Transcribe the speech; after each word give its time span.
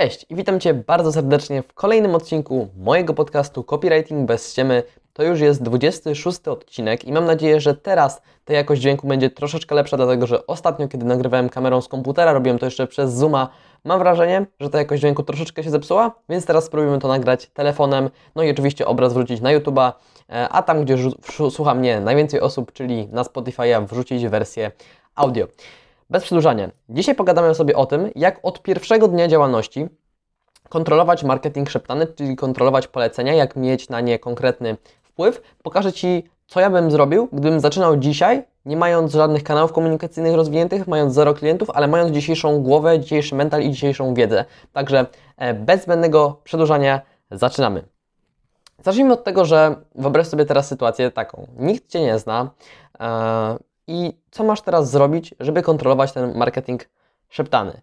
Cześć 0.00 0.26
i 0.28 0.34
witam 0.34 0.60
Cię 0.60 0.74
bardzo 0.74 1.12
serdecznie 1.12 1.62
w 1.62 1.74
kolejnym 1.74 2.14
odcinku 2.14 2.68
mojego 2.76 3.14
podcastu 3.14 3.64
Copywriting 3.64 4.26
bez 4.26 4.52
ściemy. 4.52 4.82
To 5.12 5.22
już 5.22 5.40
jest 5.40 5.62
26 5.62 6.48
odcinek 6.48 7.04
i 7.04 7.12
mam 7.12 7.24
nadzieję, 7.24 7.60
że 7.60 7.74
teraz 7.74 8.22
ta 8.44 8.54
jakość 8.54 8.80
dźwięku 8.80 9.06
będzie 9.06 9.30
troszeczkę 9.30 9.74
lepsza, 9.74 9.96
dlatego 9.96 10.26
że 10.26 10.46
ostatnio, 10.46 10.88
kiedy 10.88 11.06
nagrywałem 11.06 11.48
kamerą 11.48 11.80
z 11.80 11.88
komputera, 11.88 12.32
robiłem 12.32 12.58
to 12.58 12.66
jeszcze 12.66 12.86
przez 12.86 13.12
Zooma, 13.12 13.48
mam 13.84 13.98
wrażenie, 13.98 14.46
że 14.60 14.70
ta 14.70 14.78
jakość 14.78 15.00
dźwięku 15.00 15.22
troszeczkę 15.22 15.64
się 15.64 15.70
zepsuła, 15.70 16.14
więc 16.28 16.46
teraz 16.46 16.64
spróbujemy 16.64 16.98
to 16.98 17.08
nagrać 17.08 17.46
telefonem, 17.46 18.10
no 18.34 18.42
i 18.42 18.50
oczywiście 18.50 18.86
obraz 18.86 19.12
wrzucić 19.12 19.40
na 19.40 19.58
YouTube'a, 19.58 19.92
e, 20.30 20.48
a 20.48 20.62
tam, 20.62 20.84
gdzie 20.84 20.96
słucha 21.50 21.74
mnie 21.74 22.00
najwięcej 22.00 22.40
osób, 22.40 22.72
czyli 22.72 23.08
na 23.08 23.22
Spotify'a, 23.22 23.86
wrzucić 23.86 24.28
wersję 24.28 24.70
audio. 25.14 25.46
Bez 26.10 26.22
przedłużania. 26.22 26.70
Dzisiaj 26.88 27.14
pogadamy 27.14 27.54
sobie 27.54 27.76
o 27.76 27.86
tym, 27.86 28.10
jak 28.14 28.40
od 28.42 28.62
pierwszego 28.62 29.08
dnia 29.08 29.28
działalności 29.28 29.88
kontrolować 30.68 31.24
marketing 31.24 31.70
szeptany, 31.70 32.06
czyli 32.06 32.36
kontrolować 32.36 32.88
polecenia, 32.88 33.34
jak 33.34 33.56
mieć 33.56 33.88
na 33.88 34.00
nie 34.00 34.18
konkretny 34.18 34.76
wpływ. 35.02 35.42
Pokażę 35.62 35.92
Ci, 35.92 36.30
co 36.46 36.60
ja 36.60 36.70
bym 36.70 36.90
zrobił, 36.90 37.28
gdybym 37.32 37.60
zaczynał 37.60 37.96
dzisiaj, 37.96 38.42
nie 38.64 38.76
mając 38.76 39.12
żadnych 39.12 39.44
kanałów 39.44 39.72
komunikacyjnych 39.72 40.34
rozwiniętych, 40.34 40.88
mając 40.88 41.14
zero 41.14 41.34
klientów, 41.34 41.70
ale 41.70 41.88
mając 41.88 42.12
dzisiejszą 42.12 42.62
głowę, 42.62 43.00
dzisiejszy 43.00 43.34
mental 43.34 43.62
i 43.62 43.70
dzisiejszą 43.70 44.14
wiedzę. 44.14 44.44
Także 44.72 45.06
e, 45.36 45.54
bez 45.54 45.82
zbędnego 45.82 46.40
przedłużania 46.44 47.00
zaczynamy. 47.30 47.82
Zacznijmy 48.84 49.12
od 49.12 49.24
tego, 49.24 49.44
że 49.44 49.76
wyobraź 49.94 50.26
sobie 50.26 50.44
teraz 50.44 50.68
sytuację 50.68 51.10
taką. 51.10 51.46
Nikt 51.58 51.88
Cię 51.88 52.00
nie 52.00 52.18
zna 52.18 52.50
e, 53.00 53.69
i 53.86 54.12
co 54.30 54.44
masz 54.44 54.60
teraz 54.60 54.90
zrobić, 54.90 55.34
żeby 55.40 55.62
kontrolować 55.62 56.12
ten 56.12 56.38
marketing 56.38 56.88
szeptany. 57.28 57.80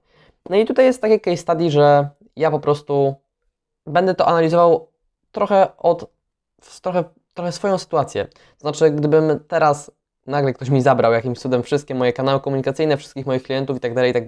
No 0.50 0.56
i 0.56 0.66
tutaj 0.66 0.86
jest 0.86 1.02
takie 1.02 1.20
case 1.20 1.38
study, 1.38 1.72
że 1.72 2.10
ja 2.36 2.52
po 2.52 2.60
prostu 2.60 3.16
będę 3.86 4.16
to 4.16 4.28
analizował 4.28 4.88
trochę 5.32 5.78
od, 5.78 6.12
trochę, 6.82 7.04
trochę 7.34 7.52
swoją 7.52 7.78
sytuację. 7.78 8.28
Znaczy, 8.58 8.92
gdybym 8.92 9.40
teraz 9.48 9.92
nagle 10.28 10.54
ktoś 10.54 10.70
mi 10.70 10.82
zabrał 10.82 11.14
jakimś 11.14 11.40
cudem 11.40 11.64
wszystkie 11.64 11.96
moje 11.96 12.14
kanały 12.14 12.40
komunikacyjne, 12.40 12.98
wszystkich 12.98 13.26
moich 13.26 13.44
klientów 13.44 13.78
i 13.78 13.80
tak 13.80 13.94
dalej, 13.94 14.12
i 14.12 14.14
tak 14.14 14.26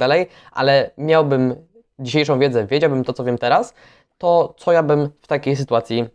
ale 0.52 0.92
miałbym 0.98 1.56
dzisiejszą 2.00 2.40
wiedzę, 2.40 2.66
wiedziałbym 2.66 3.04
to, 3.04 3.14
co 3.14 3.24
wiem 3.24 3.38
teraz, 3.38 3.74
to 4.18 4.54
co 4.58 4.72
ja 4.72 4.84
bym 4.84 5.10
w 5.22 5.28
takiej 5.28 5.56
sytuacji 5.56 6.06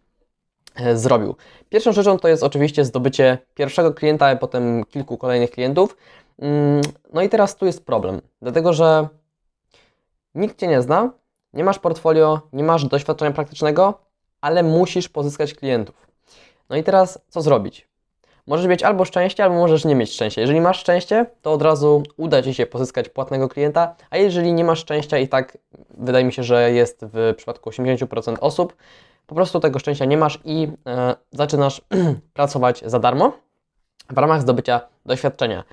zrobił. 0.95 1.37
Pierwszą 1.69 1.93
rzeczą 1.93 2.19
to 2.19 2.29
jest 2.29 2.43
oczywiście 2.43 2.85
zdobycie 2.85 3.39
pierwszego 3.55 3.95
klienta, 3.95 4.27
a 4.27 4.37
potem 4.37 4.85
kilku 4.85 5.19
kolejnych 5.19 5.51
klientów. 5.51 5.97
Mm, 6.39 6.83
No 7.13 7.23
i 7.23 7.29
teraz 7.29 7.57
tu 7.57 7.67
jest 7.67 7.87
problem, 7.87 8.21
dlatego 8.43 8.73
że 8.73 9.09
nikt 10.35 10.59
Cię 10.59 10.67
nie 10.67 10.83
zna, 10.83 11.11
nie 11.53 11.65
masz 11.65 11.79
portfolio, 11.79 12.41
nie 12.53 12.65
masz 12.65 12.85
doświadczenia 12.85 13.31
praktycznego, 13.31 13.99
ale 14.41 14.63
musisz 14.63 15.09
pozyskać 15.09 15.55
klientów. 15.55 16.07
No 16.71 16.77
i 16.77 16.83
teraz 16.83 17.19
co 17.29 17.43
zrobić? 17.43 17.89
Możesz 18.47 18.67
mieć 18.67 18.83
albo 18.83 19.05
szczęście, 19.05 19.45
albo 19.45 19.57
możesz 19.57 19.85
nie 19.85 19.95
mieć 19.95 20.13
szczęścia. 20.13 20.41
Jeżeli 20.41 20.61
masz 20.61 20.81
szczęście, 20.81 21.27
to 21.43 21.53
od 21.53 21.63
razu 21.63 22.03
uda 22.17 22.43
Ci 22.43 22.55
się 22.55 22.67
pozyskać 22.67 23.09
płatnego 23.09 23.49
klienta, 23.49 23.95
a 24.11 24.17
jeżeli 24.17 24.53
nie 24.53 24.65
masz 24.65 24.79
szczęścia 24.79 25.19
i 25.19 25.29
tak 25.29 25.59
wydaje 25.99 26.25
mi 26.25 26.33
się, 26.33 26.43
że 26.43 26.73
jest 26.73 27.01
w 27.13 27.35
przypadku 27.37 27.71
80% 27.71 28.37
osób, 28.41 28.77
po 29.27 29.35
prostu 29.35 29.61
tego 29.61 29.79
szczęścia 29.79 30.05
nie 30.05 30.17
masz 30.17 30.39
i 30.45 30.69
e, 30.87 31.17
zaczynasz 31.33 31.83
pracować 32.35 32.83
za 32.87 32.99
darmo 32.99 33.33
w 34.11 34.19
ramach 34.19 34.41
zdobycia 34.41 34.81
doświadczenia. 35.07 35.65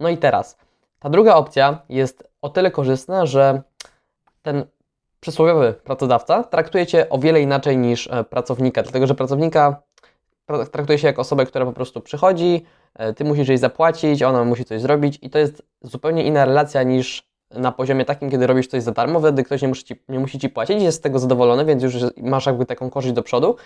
No 0.00 0.08
i 0.08 0.18
teraz, 0.18 0.56
ta 0.98 1.10
druga 1.10 1.34
opcja 1.34 1.82
jest 1.88 2.28
o 2.42 2.48
tyle 2.48 2.70
korzystna, 2.70 3.26
że 3.26 3.62
ten 4.42 4.64
przysłowiowy 5.20 5.72
pracodawca 5.72 6.44
traktuje 6.44 6.86
Cię 6.86 7.08
o 7.08 7.18
wiele 7.18 7.40
inaczej 7.40 7.78
niż 7.78 8.06
e, 8.06 8.24
pracownika, 8.24 8.82
dlatego 8.82 9.06
że 9.06 9.14
pracownika 9.14 9.82
tra- 10.50 10.66
traktuje 10.66 10.98
się 10.98 11.06
jak 11.06 11.18
osobę, 11.18 11.46
która 11.46 11.64
po 11.64 11.72
prostu 11.72 12.00
przychodzi, 12.00 12.64
e, 12.94 13.12
Ty 13.12 13.24
musisz 13.24 13.48
jej 13.48 13.58
zapłacić, 13.58 14.22
ona 14.22 14.44
musi 14.44 14.64
coś 14.64 14.80
zrobić 14.80 15.18
i 15.22 15.30
to 15.30 15.38
jest 15.38 15.62
zupełnie 15.82 16.24
inna 16.24 16.44
relacja 16.44 16.82
niż 16.82 17.29
na 17.54 17.72
poziomie 17.72 18.04
takim, 18.04 18.30
kiedy 18.30 18.46
robisz 18.46 18.66
coś 18.66 18.82
za 18.82 18.92
darmo, 18.92 19.20
wtedy 19.20 19.44
ktoś 19.44 19.62
nie 19.62 19.68
musi 19.68 19.84
ci, 19.84 20.02
nie 20.08 20.18
musi 20.18 20.38
ci 20.38 20.48
płacić, 20.48 20.82
jest 20.82 20.98
z 20.98 21.00
tego 21.00 21.18
zadowolony, 21.18 21.64
więc 21.64 21.82
już 21.82 21.94
masz 22.16 22.46
jakby 22.46 22.66
taką 22.66 22.90
korzyść 22.90 23.14
do 23.14 23.22
przodu. 23.22 23.56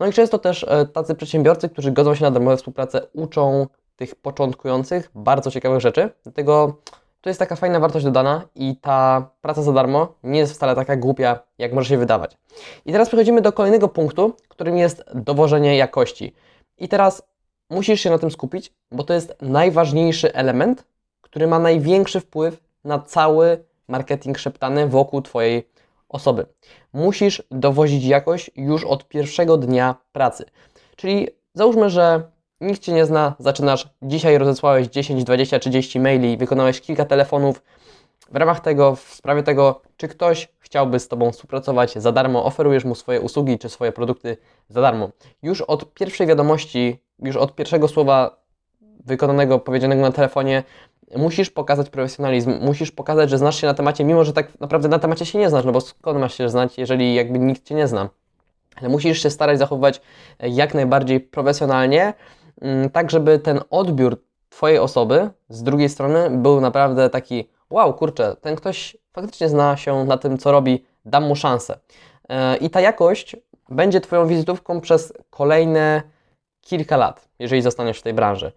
No 0.00 0.06
i 0.06 0.12
często 0.12 0.38
też 0.38 0.66
e, 0.68 0.86
tacy 0.86 1.14
przedsiębiorcy, 1.14 1.68
którzy 1.68 1.92
godzą 1.92 2.14
się 2.14 2.24
na 2.24 2.30
darmową 2.30 2.56
współpracę, 2.56 3.06
uczą 3.12 3.66
tych 3.96 4.14
początkujących 4.14 5.10
bardzo 5.14 5.50
ciekawych 5.50 5.80
rzeczy. 5.80 6.10
Dlatego 6.22 6.76
to 7.20 7.30
jest 7.30 7.40
taka 7.40 7.56
fajna 7.56 7.80
wartość 7.80 8.04
dodana 8.04 8.42
i 8.54 8.76
ta 8.76 9.30
praca 9.40 9.62
za 9.62 9.72
darmo 9.72 10.14
nie 10.22 10.38
jest 10.38 10.52
wcale 10.52 10.74
taka 10.74 10.96
głupia, 10.96 11.38
jak 11.58 11.72
może 11.72 11.88
się 11.88 11.98
wydawać. 11.98 12.36
I 12.86 12.92
teraz 12.92 13.08
przechodzimy 13.08 13.40
do 13.40 13.52
kolejnego 13.52 13.88
punktu, 13.88 14.36
którym 14.48 14.76
jest 14.76 15.04
dowożenie 15.14 15.76
jakości. 15.76 16.34
I 16.78 16.88
teraz 16.88 17.22
musisz 17.70 18.00
się 18.00 18.10
na 18.10 18.18
tym 18.18 18.30
skupić, 18.30 18.72
bo 18.92 19.04
to 19.04 19.14
jest 19.14 19.36
najważniejszy 19.42 20.34
element, 20.34 20.84
który 21.20 21.46
ma 21.46 21.58
największy 21.58 22.20
wpływ 22.20 22.65
na 22.86 22.98
cały 22.98 23.64
marketing 23.88 24.38
szeptany 24.38 24.86
wokół 24.86 25.22
Twojej 25.22 25.68
osoby. 26.08 26.46
Musisz 26.92 27.42
dowozić 27.50 28.04
jakość 28.04 28.50
już 28.56 28.84
od 28.84 29.08
pierwszego 29.08 29.56
dnia 29.56 29.94
pracy. 30.12 30.44
Czyli 30.96 31.28
załóżmy, 31.54 31.90
że 31.90 32.22
nikt 32.60 32.82
Cię 32.82 32.92
nie 32.92 33.06
zna, 33.06 33.34
zaczynasz, 33.38 33.88
dzisiaj 34.02 34.38
rozesłałeś 34.38 34.86
10, 34.86 35.24
20, 35.24 35.58
30 35.58 36.00
maili, 36.00 36.36
wykonałeś 36.36 36.80
kilka 36.80 37.04
telefonów. 37.04 37.62
W 38.32 38.36
ramach 38.36 38.60
tego, 38.60 38.96
w 38.96 39.14
sprawie 39.14 39.42
tego, 39.42 39.80
czy 39.96 40.08
ktoś 40.08 40.48
chciałby 40.58 41.00
z 41.00 41.08
Tobą 41.08 41.32
współpracować 41.32 41.94
za 41.94 42.12
darmo, 42.12 42.44
oferujesz 42.44 42.84
mu 42.84 42.94
swoje 42.94 43.20
usługi 43.20 43.58
czy 43.58 43.68
swoje 43.68 43.92
produkty 43.92 44.36
za 44.68 44.80
darmo. 44.80 45.10
Już 45.42 45.60
od 45.60 45.94
pierwszej 45.94 46.26
wiadomości, 46.26 46.98
już 47.18 47.36
od 47.36 47.54
pierwszego 47.54 47.88
słowa 47.88 48.36
wykonanego, 49.04 49.58
powiedzianego 49.58 50.02
na 50.02 50.12
telefonie, 50.12 50.62
musisz 51.16 51.50
pokazać 51.50 51.90
profesjonalizm, 51.90 52.58
musisz 52.60 52.90
pokazać, 52.90 53.30
że 53.30 53.38
znasz 53.38 53.60
się 53.60 53.66
na 53.66 53.74
temacie, 53.74 54.04
mimo 54.04 54.24
że 54.24 54.32
tak 54.32 54.60
naprawdę 54.60 54.88
na 54.88 54.98
temacie 54.98 55.26
się 55.26 55.38
nie 55.38 55.50
znasz, 55.50 55.64
no 55.64 55.72
bo 55.72 55.80
skąd 55.80 56.20
masz 56.20 56.34
się 56.34 56.48
znać, 56.48 56.78
jeżeli 56.78 57.14
jakby 57.14 57.38
nikt 57.38 57.64
Cię 57.64 57.74
nie 57.74 57.88
zna. 57.88 58.08
Ale 58.76 58.88
musisz 58.88 59.22
się 59.22 59.30
starać 59.30 59.58
zachowywać 59.58 60.00
jak 60.40 60.74
najbardziej 60.74 61.20
profesjonalnie, 61.20 62.14
mm, 62.60 62.90
tak 62.90 63.10
żeby 63.10 63.38
ten 63.38 63.60
odbiór 63.70 64.22
Twojej 64.48 64.78
osoby 64.78 65.30
z 65.48 65.62
drugiej 65.62 65.88
strony 65.88 66.30
był 66.30 66.60
naprawdę 66.60 67.10
taki 67.10 67.48
wow, 67.70 67.94
kurczę, 67.94 68.36
ten 68.40 68.56
ktoś 68.56 68.96
faktycznie 69.12 69.48
zna 69.48 69.76
się 69.76 70.04
na 70.04 70.16
tym, 70.16 70.38
co 70.38 70.52
robi, 70.52 70.84
dam 71.04 71.24
mu 71.24 71.36
szansę. 71.36 71.78
E, 72.28 72.56
I 72.56 72.70
ta 72.70 72.80
jakość 72.80 73.36
będzie 73.68 74.00
Twoją 74.00 74.26
wizytówką 74.26 74.80
przez 74.80 75.12
kolejne 75.30 76.02
kilka 76.60 76.96
lat, 76.96 77.28
jeżeli 77.38 77.62
zostaniesz 77.62 77.98
w 77.98 78.02
tej 78.02 78.14
branży. 78.14 78.52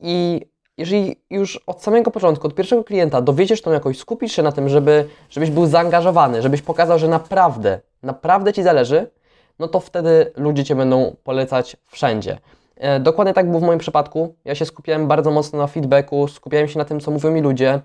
I 0.00 0.46
jeżeli 0.78 1.16
już 1.30 1.56
od 1.66 1.82
samego 1.82 2.10
początku, 2.10 2.46
od 2.46 2.54
pierwszego 2.54 2.84
klienta 2.84 3.20
dowiedziesz 3.20 3.62
tą 3.62 3.72
jakość, 3.72 4.00
skupisz 4.00 4.32
się 4.32 4.42
na 4.42 4.52
tym, 4.52 4.68
żeby, 4.68 5.08
żebyś 5.30 5.50
był 5.50 5.66
zaangażowany, 5.66 6.42
żebyś 6.42 6.62
pokazał, 6.62 6.98
że 6.98 7.08
naprawdę, 7.08 7.80
naprawdę 8.02 8.52
Ci 8.52 8.62
zależy, 8.62 9.10
no 9.58 9.68
to 9.68 9.80
wtedy 9.80 10.32
ludzie 10.36 10.64
Cię 10.64 10.74
będą 10.74 11.16
polecać 11.24 11.76
wszędzie. 11.86 12.38
E, 12.76 13.00
Dokładnie 13.00 13.34
tak 13.34 13.46
było 13.46 13.60
w 13.60 13.62
moim 13.62 13.78
przypadku. 13.78 14.34
Ja 14.44 14.54
się 14.54 14.64
skupiałem 14.64 15.08
bardzo 15.08 15.30
mocno 15.30 15.58
na 15.58 15.66
feedbacku, 15.66 16.28
skupiałem 16.28 16.68
się 16.68 16.78
na 16.78 16.84
tym, 16.84 17.00
co 17.00 17.10
mówią 17.10 17.30
mi 17.30 17.40
ludzie 17.40 17.80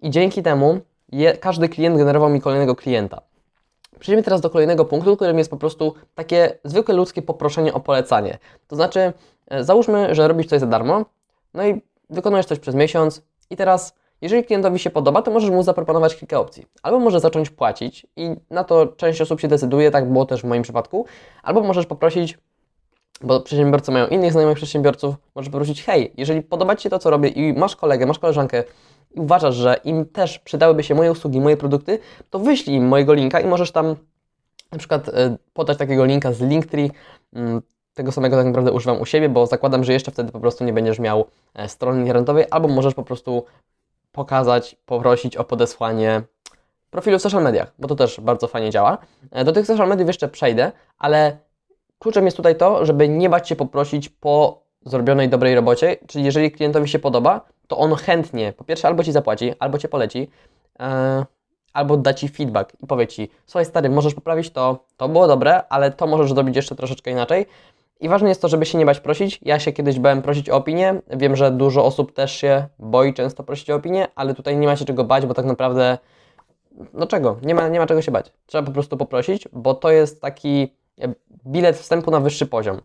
i 0.00 0.10
dzięki 0.10 0.42
temu 0.42 0.80
je, 1.12 1.36
każdy 1.36 1.68
klient 1.68 1.96
generował 1.96 2.30
mi 2.30 2.40
kolejnego 2.40 2.76
klienta. 2.76 3.20
Przejdziemy 3.98 4.22
teraz 4.22 4.40
do 4.40 4.50
kolejnego 4.50 4.84
punktu, 4.84 5.16
którym 5.16 5.38
jest 5.38 5.50
po 5.50 5.56
prostu 5.56 5.94
takie 6.14 6.58
zwykłe 6.64 6.94
ludzkie 6.94 7.22
poproszenie 7.22 7.74
o 7.74 7.80
polecanie. 7.80 8.38
To 8.68 8.76
znaczy, 8.76 9.12
e, 9.50 9.64
załóżmy, 9.64 10.14
że 10.14 10.28
robisz 10.28 10.46
coś 10.46 10.60
za 10.60 10.66
darmo, 10.66 11.04
no 11.54 11.66
i 11.66 11.82
wykonujesz 12.10 12.46
coś 12.46 12.58
przez 12.58 12.74
miesiąc 12.74 13.22
i 13.50 13.56
teraz, 13.56 13.94
jeżeli 14.20 14.44
klientowi 14.44 14.78
się 14.78 14.90
podoba, 14.90 15.22
to 15.22 15.30
możesz 15.30 15.50
mu 15.50 15.62
zaproponować 15.62 16.16
kilka 16.16 16.40
opcji. 16.40 16.66
Albo 16.82 16.98
może 16.98 17.20
zacząć 17.20 17.50
płacić 17.50 18.06
i 18.16 18.36
na 18.50 18.64
to 18.64 18.86
część 18.86 19.20
osób 19.20 19.40
się 19.40 19.48
decyduje, 19.48 19.90
tak 19.90 20.12
było 20.12 20.26
też 20.26 20.40
w 20.40 20.44
moim 20.44 20.62
przypadku, 20.62 21.06
albo 21.42 21.60
możesz 21.60 21.86
poprosić, 21.86 22.38
bo 23.20 23.40
przedsiębiorcy 23.40 23.92
mają 23.92 24.06
innych 24.06 24.32
znajomych 24.32 24.56
przedsiębiorców, 24.56 25.14
możesz 25.34 25.50
poprosić, 25.50 25.84
hej, 25.84 26.12
jeżeli 26.16 26.42
podoba 26.42 26.76
Ci 26.76 26.82
się 26.82 26.90
to, 26.90 26.98
co 26.98 27.10
robię 27.10 27.28
i 27.28 27.52
masz 27.52 27.76
kolegę, 27.76 28.06
masz 28.06 28.18
koleżankę 28.18 28.64
i 29.10 29.20
uważasz, 29.20 29.54
że 29.54 29.80
im 29.84 30.06
też 30.06 30.38
przydałyby 30.38 30.82
się 30.82 30.94
moje 30.94 31.12
usługi, 31.12 31.40
moje 31.40 31.56
produkty, 31.56 31.98
to 32.30 32.38
wyślij 32.38 32.76
im 32.76 32.88
mojego 32.88 33.14
linka 33.14 33.40
i 33.40 33.46
możesz 33.46 33.72
tam 33.72 33.96
na 34.72 34.78
przykład 34.78 35.08
e, 35.08 35.36
podać 35.52 35.78
takiego 35.78 36.04
linka 36.04 36.32
z 36.32 36.40
Linktree. 36.40 36.90
Tego 37.98 38.12
samego 38.12 38.36
tak 38.36 38.46
naprawdę 38.46 38.72
używam 38.72 39.00
u 39.00 39.06
siebie, 39.06 39.28
bo 39.28 39.46
zakładam, 39.46 39.84
że 39.84 39.92
jeszcze 39.92 40.10
wtedy 40.10 40.32
po 40.32 40.40
prostu 40.40 40.64
nie 40.64 40.72
będziesz 40.72 40.98
miał 40.98 41.24
e, 41.54 41.68
strony 41.68 42.00
internetowej, 42.00 42.44
albo 42.50 42.68
możesz 42.68 42.94
po 42.94 43.02
prostu 43.02 43.44
pokazać, 44.12 44.76
poprosić 44.86 45.36
o 45.36 45.44
podesłanie 45.44 46.22
profilu 46.90 47.18
w 47.18 47.22
social 47.22 47.42
mediach, 47.42 47.72
bo 47.78 47.88
to 47.88 47.94
też 47.94 48.20
bardzo 48.20 48.48
fajnie 48.48 48.70
działa. 48.70 48.98
E, 49.30 49.44
Do 49.44 49.52
tych 49.52 49.66
social 49.66 49.88
mediów 49.88 50.06
jeszcze 50.08 50.28
przejdę, 50.28 50.72
ale 50.98 51.38
kluczem 51.98 52.24
jest 52.24 52.36
tutaj 52.36 52.56
to, 52.56 52.86
żeby 52.86 53.08
nie 53.08 53.30
bać 53.30 53.48
się 53.48 53.56
poprosić 53.56 54.08
po 54.08 54.62
zrobionej 54.84 55.28
dobrej 55.28 55.54
robocie, 55.54 55.96
czyli 56.06 56.24
jeżeli 56.24 56.50
klientowi 56.50 56.88
się 56.88 56.98
podoba, 56.98 57.40
to 57.68 57.78
on 57.78 57.94
chętnie, 57.94 58.52
po 58.52 58.64
pierwsze 58.64 58.88
albo 58.88 59.04
Ci 59.04 59.12
zapłaci, 59.12 59.54
albo 59.58 59.78
Cię 59.78 59.88
poleci, 59.88 60.30
e, 60.80 61.24
albo 61.72 61.96
da 61.96 62.14
Ci 62.14 62.28
feedback 62.28 62.72
i 62.82 62.86
powie 62.86 63.06
Ci, 63.06 63.30
słuchaj 63.46 63.64
stary, 63.64 63.90
możesz 63.90 64.14
poprawić 64.14 64.50
to, 64.50 64.84
to 64.96 65.08
było 65.08 65.26
dobre, 65.26 65.68
ale 65.68 65.90
to 65.90 66.06
możesz 66.06 66.32
zrobić 66.32 66.56
jeszcze 66.56 66.74
troszeczkę 66.74 67.10
inaczej. 67.10 67.46
I 68.00 68.08
ważne 68.08 68.28
jest 68.28 68.42
to, 68.42 68.48
żeby 68.48 68.66
się 68.66 68.78
nie 68.78 68.86
bać 68.86 69.00
prosić. 69.00 69.40
Ja 69.42 69.58
się 69.58 69.72
kiedyś 69.72 69.98
bałem 69.98 70.22
prosić 70.22 70.50
o 70.50 70.56
opinię. 70.56 71.02
Wiem, 71.10 71.36
że 71.36 71.50
dużo 71.50 71.84
osób 71.84 72.12
też 72.12 72.32
się 72.32 72.66
boi 72.78 73.14
często 73.14 73.44
prosić 73.44 73.70
o 73.70 73.74
opinię, 73.74 74.08
ale 74.14 74.34
tutaj 74.34 74.56
nie 74.56 74.66
ma 74.66 74.76
się 74.76 74.84
czego 74.84 75.04
bać, 75.04 75.26
bo 75.26 75.34
tak 75.34 75.44
naprawdę 75.44 75.98
no 76.94 77.06
czego? 77.06 77.36
Nie 77.42 77.54
ma, 77.54 77.68
nie 77.68 77.78
ma 77.78 77.86
czego 77.86 78.02
się 78.02 78.12
bać. 78.12 78.32
Trzeba 78.46 78.66
po 78.66 78.72
prostu 78.72 78.96
poprosić, 78.96 79.48
bo 79.52 79.74
to 79.74 79.90
jest 79.90 80.20
taki 80.20 80.74
e, 81.00 81.14
bilet 81.46 81.76
wstępu 81.76 82.10
na 82.10 82.20
wyższy 82.20 82.46
poziom. 82.46 82.80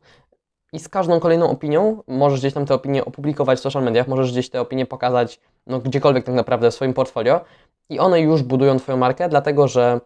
I 0.74 0.80
z 0.80 0.90
każdą 0.90 1.20
kolejną 1.20 1.50
opinią 1.50 2.04
możesz 2.08 2.40
gdzieś 2.40 2.54
tam 2.54 2.66
te 2.66 2.74
opinie 2.74 3.06
opublikować 3.06 3.60
w 3.60 3.62
social 3.62 3.84
mediach, 3.84 4.08
możesz 4.08 4.32
gdzieś 4.32 4.50
te 4.50 4.62
opinie 4.62 4.86
pokazać 4.86 5.40
no, 5.68 5.80
gdziekolwiek 5.80 6.26
tak 6.26 6.36
naprawdę 6.36 6.72
w 6.72 6.74
swoim 6.74 6.94
portfolio 6.94 7.42
i 7.90 8.00
one 8.00 8.22
już 8.22 8.44
budują 8.44 8.80
Twoją 8.80 8.98
markę, 8.98 9.30
dlatego 9.30 9.68
że 9.68 10.00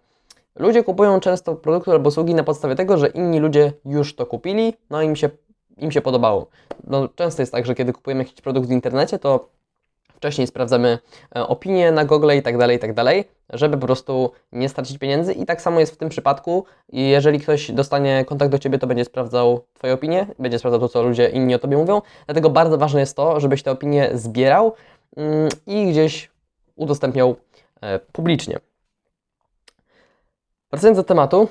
ludzie 0.60 0.84
kupują 0.84 1.20
często 1.20 1.56
produkty 1.56 1.92
albo 1.92 2.08
usługi 2.08 2.36
na 2.36 2.44
podstawie 2.44 2.76
tego, 2.76 2.98
że 2.98 3.08
inni 3.08 3.40
ludzie 3.40 3.74
już 3.86 4.16
to 4.16 4.26
kupili, 4.26 4.74
no 4.90 5.02
im 5.02 5.16
się, 5.16 5.30
im 5.78 5.92
się 5.92 6.02
podobało. 6.02 6.48
No, 6.84 7.08
często 7.16 7.42
jest 7.42 7.52
tak, 7.52 7.66
że 7.66 7.76
kiedy 7.76 7.94
kupujemy 7.94 8.24
jakiś 8.24 8.42
produkt 8.42 8.68
w 8.68 8.72
internecie, 8.72 9.20
to 9.20 9.50
wcześniej 10.18 10.48
sprawdzamy 10.48 11.00
e, 11.36 11.48
opinie 11.48 11.92
na 11.92 12.06
Google 12.06 12.32
i 12.38 12.42
tak 12.42 12.58
dalej, 12.58 12.78
i 12.78 12.80
tak 12.80 12.94
dalej, 12.94 13.26
żeby 13.50 13.78
po 13.78 13.86
prostu 13.86 14.32
nie 14.52 14.70
stracić 14.70 14.98
pieniędzy. 14.98 15.34
I 15.34 15.46
tak 15.46 15.62
samo 15.62 15.80
jest 15.80 15.94
w 15.94 15.98
tym 15.98 16.10
przypadku. 16.10 16.66
Jeżeli 16.94 17.40
ktoś 17.40 17.72
dostanie 17.72 18.26
kontakt 18.26 18.52
do 18.52 18.60
Ciebie, 18.60 18.80
to 18.80 18.88
będzie 18.88 19.06
sprawdzał 19.06 19.62
Twoje 19.74 19.94
opinie, 19.94 20.28
będzie 20.40 20.60
sprawdzał 20.60 20.80
to, 20.80 20.90
co 20.90 21.04
ludzie 21.04 21.30
inni 21.30 21.56
o 21.56 21.60
Tobie 21.60 21.78
mówią. 21.78 22.02
Dlatego 22.26 22.50
bardzo 22.50 22.78
ważne 22.78 23.00
jest 23.00 23.16
to, 23.16 23.40
żebyś 23.40 23.64
te 23.64 23.72
opinie 23.72 24.10
zbierał 24.14 24.74
mm, 25.18 25.50
i 25.68 25.92
gdzieś 25.92 26.30
udostępniał 26.76 27.36
e, 27.82 28.00
publicznie. 28.00 28.60
Wracając 30.72 30.98
do 30.98 31.04
tematu, 31.04 31.48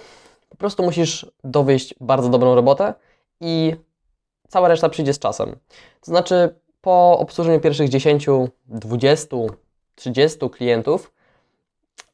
po 0.51 0.57
prostu 0.57 0.83
musisz 0.83 1.27
dowieść 1.45 1.95
bardzo 2.01 2.29
dobrą 2.29 2.55
robotę 2.55 2.95
i 3.41 3.77
cała 4.49 4.69
reszta 4.69 4.89
przyjdzie 4.89 5.15
z 5.15 5.19
czasem. 5.19 5.57
To 6.01 6.07
znaczy, 6.07 6.55
po 6.81 7.19
obsłużeniu 7.19 7.61
pierwszych 7.61 7.89
10, 7.89 8.27
20, 8.69 9.37
30 9.95 10.51
klientów 10.51 11.13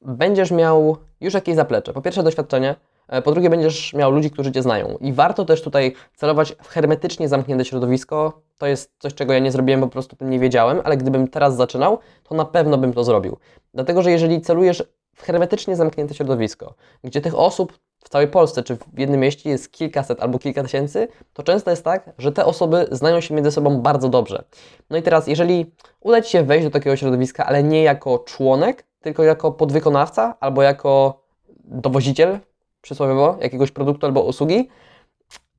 będziesz 0.02 0.50
miał 0.50 0.96
już 1.20 1.34
jakieś 1.34 1.54
zaplecze. 1.54 1.92
Po 1.92 2.02
pierwsze 2.02 2.22
doświadczenie, 2.22 2.74
e, 3.08 3.22
po 3.22 3.32
drugie 3.32 3.50
będziesz 3.50 3.94
miał 3.94 4.10
ludzi, 4.12 4.30
którzy 4.30 4.52
Cię 4.52 4.62
znają. 4.62 4.98
I 5.00 5.12
warto 5.12 5.44
też 5.44 5.62
tutaj 5.62 5.94
celować 6.16 6.56
w 6.62 6.68
hermetycznie 6.68 7.28
zamknięte 7.28 7.64
środowisko. 7.64 8.40
To 8.58 8.66
jest 8.66 8.92
coś, 8.98 9.14
czego 9.14 9.32
ja 9.32 9.38
nie 9.38 9.52
zrobiłem, 9.52 9.80
po 9.80 9.88
prostu 9.88 10.16
tym 10.16 10.30
nie 10.30 10.38
wiedziałem, 10.38 10.80
ale 10.84 10.96
gdybym 10.96 11.28
teraz 11.28 11.56
zaczynał, 11.56 11.98
to 12.22 12.34
na 12.34 12.44
pewno 12.44 12.78
bym 12.78 12.92
to 12.92 13.04
zrobił. 13.04 13.36
Dlatego, 13.74 14.02
że 14.02 14.10
jeżeli 14.10 14.40
celujesz 14.40 14.84
w 15.16 15.22
hermetycznie 15.22 15.76
zamknięte 15.76 16.14
środowisko, 16.14 16.74
gdzie 17.04 17.20
tych 17.20 17.34
osób 17.38 17.78
w 18.04 18.08
całej 18.08 18.28
Polsce 18.28 18.62
czy 18.62 18.76
w 18.76 18.98
jednym 18.98 19.20
mieście 19.20 19.50
jest 19.50 19.72
kilkaset 19.72 20.20
albo 20.22 20.38
kilka 20.38 20.62
tysięcy, 20.62 21.08
to 21.32 21.42
często 21.42 21.70
jest 21.70 21.84
tak, 21.84 22.10
że 22.18 22.32
te 22.32 22.44
osoby 22.44 22.86
znają 22.90 23.20
się 23.20 23.34
między 23.34 23.50
sobą 23.50 23.80
bardzo 23.80 24.08
dobrze. 24.08 24.44
No 24.90 24.96
i 24.96 25.02
teraz, 25.02 25.26
jeżeli 25.26 25.72
uda 26.00 26.22
Ci 26.22 26.30
się 26.30 26.42
wejść 26.42 26.66
do 26.66 26.70
takiego 26.70 26.96
środowiska, 26.96 27.46
ale 27.46 27.62
nie 27.62 27.82
jako 27.82 28.18
członek, 28.18 28.84
tylko 29.00 29.22
jako 29.22 29.52
podwykonawca 29.52 30.36
albo 30.40 30.62
jako 30.62 31.22
dowoziciel, 31.64 32.38
przysłowiowo, 32.82 33.36
jakiegoś 33.40 33.70
produktu 33.70 34.06
albo 34.06 34.22
usługi, 34.22 34.68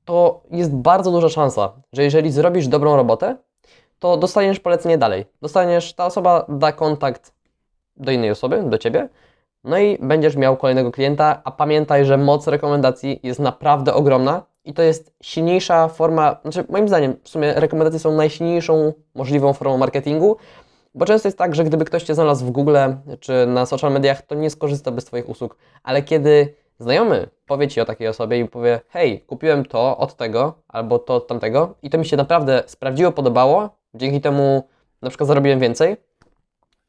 to 0.05 0.41
jest 0.51 0.75
bardzo 0.75 1.11
duża 1.11 1.29
szansa, 1.29 1.73
że 1.94 2.03
jeżeli 2.03 2.31
zrobisz 2.31 2.67
dobrą 2.67 2.95
robotę, 2.95 3.38
to 4.00 4.17
dostaniesz 4.17 4.59
polecenie 4.59 4.97
dalej. 4.97 5.25
Dostaniesz, 5.41 5.94
ta 5.94 6.05
osoba 6.05 6.45
da 6.50 6.71
kontakt 6.71 7.33
do 7.97 8.11
innej 8.11 8.31
osoby, 8.31 8.63
do 8.63 8.77
Ciebie, 8.77 9.09
no 9.63 9.80
i 9.80 9.98
będziesz 10.01 10.36
miał 10.36 10.57
kolejnego 10.57 10.92
klienta, 10.92 11.42
a 11.44 11.51
pamiętaj, 11.51 12.06
że 12.06 12.18
moc 12.18 12.48
rekomendacji 12.48 13.19
jest 13.24 13.39
naprawdę 13.39 13.94
ogromna 13.94 14.45
i 14.65 14.74
to 14.74 14.81
jest 14.81 15.13
silniejsza 15.21 15.88
forma, 15.88 16.38
znaczy 16.42 16.65
moim 16.69 16.88
zdaniem 16.88 17.15
w 17.24 17.30
sumie 17.30 17.54
rekomendacje 17.54 18.00
są 18.00 18.12
najsilniejszą 18.12 18.94
możliwą 19.15 19.54
formą 19.54 19.77
marketingu, 19.77 20.38
bo 20.95 21.06
często 21.06 21.27
jest 21.27 21.38
tak, 21.38 21.56
że 21.56 21.63
gdyby 21.63 21.86
ktoś 21.86 22.04
Cię 22.04 22.15
znalazł 22.15 22.45
w 22.45 22.51
Google 22.51 22.77
czy 23.19 23.45
na 23.48 23.65
social 23.65 23.92
mediach, 23.92 24.21
to 24.21 24.36
nie 24.36 24.50
skorzysta 24.50 24.92
bez 24.92 25.06
Twoich 25.06 25.30
usług, 25.30 25.57
ale 25.83 26.01
kiedy 26.01 26.54
znajomy 26.80 27.27
powie 27.45 27.68
Ci 27.68 27.81
o 27.81 27.86
takiej 27.86 28.07
osobie 28.07 28.39
i 28.39 28.45
powie 28.45 28.80
hej, 28.89 29.21
kupiłem 29.21 29.65
to 29.65 29.98
od 29.98 30.15
tego 30.15 30.54
albo 30.68 31.00
to 31.00 31.15
od 31.15 31.27
tamtego 31.27 31.75
i 31.81 31.89
to 31.89 31.98
mi 31.98 32.06
się 32.06 32.18
naprawdę 32.18 32.63
sprawdziło, 32.65 33.12
podobało, 33.12 33.69
dzięki 33.94 34.21
temu 34.21 34.63
na 35.01 35.10
przykład 35.10 35.27
zarobiłem 35.27 35.60
więcej, 35.60 35.98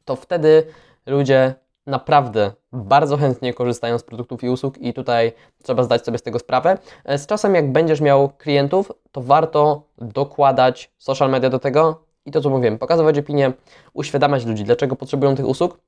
to 0.04 0.16
wtedy 0.16 0.66
ludzie 1.06 1.54
naprawdę 1.86 2.52
bardzo 2.72 3.16
chętnie 3.16 3.54
korzystają 3.54 3.98
z 3.98 4.02
produktów 4.02 4.44
i 4.44 4.48
usług 4.48 4.78
i 4.78 4.94
tutaj 4.94 5.32
trzeba 5.62 5.82
zdać 5.82 6.04
sobie 6.04 6.18
z 6.18 6.22
tego 6.22 6.38
sprawę. 6.38 6.78
E, 7.04 7.18
z 7.18 7.26
czasem 7.26 7.54
jak 7.54 7.72
będziesz 7.72 8.00
miał 8.00 8.28
klientów, 8.28 8.92
to 9.12 9.20
warto 9.20 9.82
dokładać 9.98 10.92
social 10.98 11.30
media 11.30 11.50
do 11.50 11.58
tego 11.58 12.04
i 12.26 12.30
to 12.30 12.40
co 12.40 12.50
mówiłem, 12.50 12.78
pokazywać 12.78 13.18
opinię, 13.18 13.52
uświadamiać 13.92 14.46
ludzi, 14.46 14.64
dlaczego 14.64 14.96
potrzebują 14.96 15.34
tych 15.34 15.46
usług, 15.46 15.80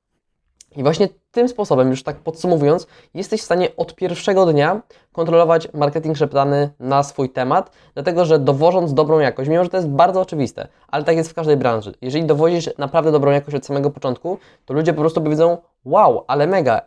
i 0.76 0.82
właśnie 0.82 1.08
tym 1.30 1.48
sposobem, 1.48 1.90
już 1.90 2.02
tak 2.02 2.16
podsumowując, 2.16 2.86
jesteś 3.14 3.40
w 3.40 3.44
stanie 3.44 3.68
od 3.76 3.94
pierwszego 3.94 4.46
dnia 4.46 4.82
kontrolować 5.12 5.68
marketing 5.74 6.16
szeptany 6.16 6.70
na 6.80 7.02
swój 7.02 7.30
temat, 7.30 7.70
dlatego 7.94 8.24
że 8.24 8.38
dowożąc 8.38 8.94
dobrą 8.94 9.18
jakość, 9.18 9.50
mimo 9.50 9.64
że 9.64 9.70
to 9.70 9.76
jest 9.76 9.88
bardzo 9.88 10.20
oczywiste, 10.20 10.68
ale 10.88 11.04
tak 11.04 11.16
jest 11.16 11.30
w 11.30 11.34
każdej 11.34 11.56
branży. 11.56 11.94
Jeżeli 12.00 12.24
dowozisz 12.24 12.70
naprawdę 12.78 13.12
dobrą 13.12 13.30
jakość 13.30 13.56
od 13.56 13.66
samego 13.66 13.90
początku, 13.90 14.38
to 14.64 14.74
ludzie 14.74 14.92
po 14.92 15.00
prostu 15.00 15.22
powiedzą: 15.22 15.58
Wow, 15.84 16.24
ale 16.26 16.46
mega, 16.46 16.80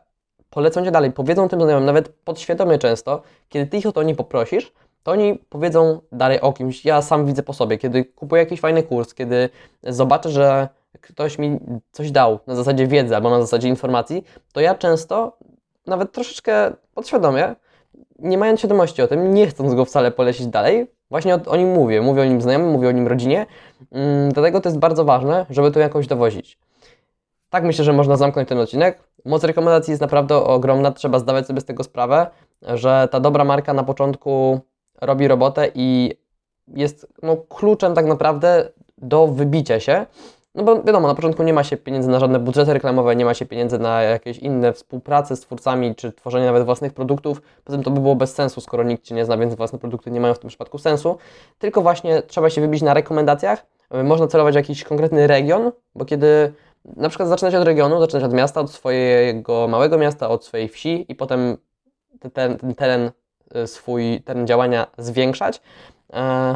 polecą 0.49 0.85
cię 0.85 0.91
dalej, 0.91 1.11
powiedzą 1.11 1.47
tym 1.47 1.61
znajomym, 1.61 1.85
nawet 1.85 2.09
podświadomie 2.09 2.77
często, 2.77 3.21
kiedy 3.49 3.65
ty 3.65 3.77
ich 3.77 3.85
o 3.85 3.91
to 3.91 4.03
nie 4.03 4.15
poprosisz, 4.15 4.71
to 5.03 5.11
oni 5.11 5.35
powiedzą 5.49 6.01
dalej 6.11 6.41
o 6.41 6.53
kimś. 6.53 6.85
Ja 6.85 7.01
sam 7.01 7.25
widzę 7.25 7.43
po 7.43 7.53
sobie, 7.53 7.77
kiedy 7.77 8.05
kupuję 8.05 8.41
jakiś 8.41 8.59
fajny 8.59 8.83
kurs, 8.83 9.13
kiedy 9.13 9.49
zobaczę, 9.83 10.29
że 10.29 10.69
ktoś 11.01 11.37
mi 11.37 11.59
coś 11.91 12.11
dał 12.11 12.39
na 12.47 12.55
zasadzie 12.55 12.87
wiedzy 12.87 13.15
albo 13.15 13.29
na 13.29 13.41
zasadzie 13.41 13.67
informacji, 13.67 14.23
to 14.53 14.61
ja 14.61 14.75
często, 14.75 15.37
nawet 15.87 16.11
troszeczkę 16.11 16.73
podświadomie, 16.93 17.55
nie 18.19 18.37
mając 18.37 18.59
świadomości 18.59 19.01
o 19.01 19.07
tym, 19.07 19.33
nie 19.33 19.47
chcąc 19.47 19.73
go 19.73 19.85
wcale 19.85 20.11
polecić 20.11 20.47
dalej, 20.47 20.87
właśnie 21.09 21.39
o, 21.45 21.55
nim 21.55 21.71
mówię. 21.71 22.01
Mówię 22.01 22.21
o 22.21 22.25
nim 22.25 22.41
znajomym, 22.41 22.69
mówię 22.69 22.89
o 22.89 22.91
nim 22.91 23.07
rodzinie. 23.07 23.45
Mm, 23.91 24.31
dlatego 24.31 24.61
to 24.61 24.69
jest 24.69 24.79
bardzo 24.79 25.05
ważne, 25.05 25.45
żeby 25.49 25.71
to 25.71 25.79
jakoś 25.79 26.07
dowozić. 26.07 26.57
Tak 27.49 27.63
myślę, 27.63 27.85
że 27.85 27.93
można 27.93 28.17
zamknąć 28.17 28.49
ten 28.49 28.59
odcinek. 28.59 29.03
Moc 29.25 29.43
rekomendacji 29.43 29.91
jest 29.91 30.01
naprawdę 30.01 30.35
ogromna, 30.35 30.91
trzeba 30.91 31.19
zdawać 31.19 31.47
sobie 31.47 31.61
z 31.61 31.65
tego 31.65 31.83
sprawę, 31.83 32.27
że 32.61 33.07
ta 33.11 33.19
dobra 33.19 33.43
marka 33.43 33.73
na 33.73 33.83
początku 33.83 34.59
robi 35.01 35.27
robotę 35.27 35.71
i 35.75 36.13
jest 36.67 37.07
no, 37.23 37.37
kluczem 37.37 37.93
tak 37.93 38.05
naprawdę 38.05 38.69
do 38.97 39.27
wybicia 39.27 39.79
się. 39.79 40.05
No 40.55 40.63
bo 40.63 40.83
wiadomo, 40.83 41.07
na 41.07 41.15
początku 41.15 41.43
nie 41.43 41.53
ma 41.53 41.63
się 41.63 41.77
pieniędzy 41.77 42.09
na 42.09 42.19
żadne 42.19 42.39
budżety 42.39 42.73
reklamowe, 42.73 43.15
nie 43.15 43.25
ma 43.25 43.33
się 43.33 43.45
pieniędzy 43.45 43.79
na 43.79 44.01
jakieś 44.01 44.37
inne 44.37 44.73
współprace 44.73 45.35
z 45.35 45.39
twórcami, 45.39 45.95
czy 45.95 46.11
tworzenie 46.11 46.45
nawet 46.45 46.65
własnych 46.65 46.93
produktów. 46.93 47.41
Poza 47.63 47.77
tym 47.77 47.83
to 47.83 47.91
by 47.91 48.01
było 48.01 48.15
bez 48.15 48.33
sensu, 48.33 48.61
skoro 48.61 48.83
nikt 48.83 49.03
Cię 49.03 49.15
nie 49.15 49.25
zna, 49.25 49.37
więc 49.37 49.55
własne 49.55 49.79
produkty 49.79 50.11
nie 50.11 50.19
mają 50.19 50.33
w 50.33 50.39
tym 50.39 50.47
przypadku 50.47 50.77
sensu. 50.77 51.17
Tylko 51.59 51.81
właśnie 51.81 52.21
trzeba 52.21 52.49
się 52.49 52.61
wybić 52.61 52.81
na 52.81 52.93
rekomendacjach. 52.93 53.65
Można 54.03 54.27
celować 54.27 54.53
w 54.53 54.55
jakiś 54.55 54.83
konkretny 54.83 55.27
region, 55.27 55.71
bo 55.95 56.05
kiedy 56.05 56.53
na 56.85 57.09
przykład 57.09 57.29
zaczynać 57.29 57.55
od 57.55 57.63
regionu, 57.63 57.99
zaczynać 57.99 58.23
od 58.23 58.33
miasta, 58.33 58.61
od 58.61 58.71
swojego 58.71 59.67
małego 59.67 59.97
miasta, 59.97 60.29
od 60.29 60.45
swojej 60.45 60.69
wsi 60.69 61.05
i 61.09 61.15
potem 61.15 61.57
ten, 62.33 62.57
ten 62.57 62.75
teren, 62.75 63.11
y, 63.55 63.67
swój 63.67 64.21
teren 64.21 64.47
działania 64.47 64.87
zwiększać, 64.97 65.61
e, 66.13 66.55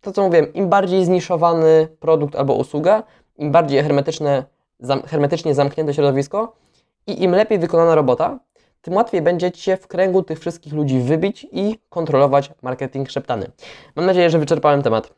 to 0.00 0.12
co 0.12 0.22
mówiłem, 0.22 0.52
im 0.52 0.68
bardziej 0.68 1.04
zniszowany 1.04 1.88
produkt 2.00 2.36
albo 2.36 2.54
usługa, 2.54 3.02
im 3.38 3.52
bardziej 3.52 3.82
hermetyczne, 3.82 4.44
zam, 4.80 5.02
hermetycznie 5.02 5.54
zamknięte 5.54 5.94
środowisko 5.94 6.56
i 7.06 7.22
im 7.22 7.30
lepiej 7.30 7.58
wykonana 7.58 7.94
robota, 7.94 8.38
tym 8.82 8.94
łatwiej 8.94 9.22
będzie 9.22 9.52
Ci 9.52 9.62
się 9.62 9.76
w 9.76 9.86
kręgu 9.86 10.22
tych 10.22 10.40
wszystkich 10.40 10.72
ludzi 10.72 11.00
wybić 11.00 11.46
i 11.52 11.78
kontrolować 11.88 12.50
marketing 12.62 13.10
szeptany. 13.10 13.50
Mam 13.96 14.06
nadzieję, 14.06 14.30
że 14.30 14.38
wyczerpałem 14.38 14.82
temat. 14.82 15.12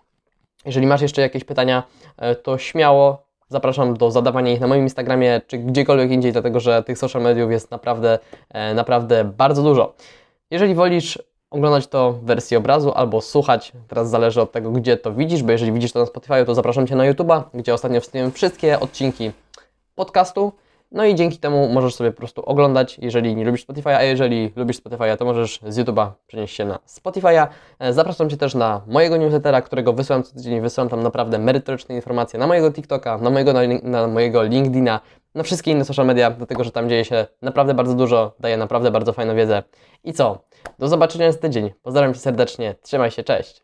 Jeżeli 0.64 0.86
masz 0.86 1.02
jeszcze 1.02 1.22
jakieś 1.22 1.44
pytania, 1.44 1.82
e, 2.16 2.34
to 2.34 2.58
śmiało 2.58 3.22
zapraszam 3.48 3.96
do 3.96 4.10
zadawania 4.10 4.52
ich 4.52 4.60
na 4.60 4.66
moim 4.66 4.82
Instagramie 4.82 5.40
czy 5.46 5.58
gdziekolwiek 5.58 6.10
indziej, 6.10 6.32
dlatego 6.32 6.60
że 6.60 6.82
tych 6.82 6.98
social 6.98 7.22
mediów 7.22 7.50
jest 7.50 7.70
naprawdę, 7.70 8.18
e, 8.48 8.74
naprawdę 8.74 9.24
bardzo 9.24 9.62
dużo. 9.62 9.94
Jeżeli 10.50 10.74
wolisz 10.74 11.18
oglądać 11.52 11.86
to 11.86 12.12
w 12.12 12.24
wersji 12.24 12.56
obrazu 12.56 12.92
albo 12.94 13.20
słuchać. 13.20 13.72
Teraz 13.88 14.10
zależy 14.10 14.42
od 14.42 14.52
tego, 14.52 14.70
gdzie 14.70 14.96
to 14.96 15.12
widzisz, 15.12 15.42
bo 15.42 15.52
jeżeli 15.52 15.72
widzisz 15.72 15.92
to 15.92 15.98
na 15.98 16.06
Spotify, 16.06 16.44
to 16.46 16.54
zapraszam 16.54 16.86
Cię 16.86 16.96
na 16.96 17.12
YouTube'a, 17.12 17.42
gdzie 17.54 17.74
ostatnio 17.74 18.00
wstawiłem 18.00 18.32
wszystkie 18.32 18.80
odcinki 18.80 19.30
podcastu. 19.94 20.52
No 20.92 21.04
i 21.04 21.14
dzięki 21.14 21.38
temu 21.38 21.68
możesz 21.68 21.94
sobie 21.94 22.10
po 22.10 22.16
prostu 22.16 22.42
oglądać, 22.42 22.98
jeżeli 22.98 23.36
nie 23.36 23.44
lubisz 23.44 23.66
Spotify'a, 23.66 23.94
a 23.94 24.02
jeżeli 24.02 24.52
lubisz 24.56 24.82
Spotify'a, 24.82 25.16
to 25.16 25.24
możesz 25.24 25.60
z 25.68 25.78
YouTube'a 25.78 26.10
przenieść 26.26 26.56
się 26.56 26.64
na 26.64 26.78
Spotify'a. 26.88 27.46
E, 27.78 27.92
zapraszam 27.92 28.30
Cię 28.30 28.36
też 28.36 28.54
na 28.54 28.80
mojego 28.86 29.16
newslettera, 29.16 29.62
którego 29.62 29.92
wysyłam 29.92 30.22
co 30.22 30.34
tydzień, 30.34 30.60
wysyłam 30.60 30.88
tam 30.88 31.02
naprawdę 31.02 31.38
merytoryczne 31.38 31.94
informacje 31.94 32.38
na 32.38 32.46
mojego 32.46 32.72
TikToka, 32.72 33.18
na 33.18 33.30
mojego, 33.30 33.52
na, 33.52 33.60
na 33.82 34.06
mojego 34.06 34.42
LinkedIna 34.42 35.00
na 35.34 35.42
wszystkie 35.42 35.70
inne 35.70 35.84
social 35.84 36.06
media, 36.06 36.30
dlatego 36.30 36.64
że 36.64 36.70
tam 36.70 36.88
dzieje 36.88 37.04
się 37.04 37.26
naprawdę 37.42 37.74
bardzo 37.74 37.94
dużo, 37.94 38.34
daje 38.40 38.56
naprawdę 38.56 38.90
bardzo 38.90 39.12
fajną 39.12 39.34
wiedzę. 39.34 39.62
I 40.04 40.12
co? 40.12 40.44
Do 40.78 40.88
zobaczenia 40.88 41.32
za 41.32 41.38
tydzień. 41.38 41.70
Pozdrawiam 41.82 42.14
Cię 42.14 42.20
serdecznie, 42.20 42.74
trzymaj 42.82 43.10
się, 43.10 43.24
cześć! 43.24 43.62